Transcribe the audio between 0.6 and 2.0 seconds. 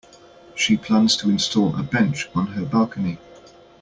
plans to install a